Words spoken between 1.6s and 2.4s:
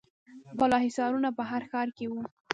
ښار کې وو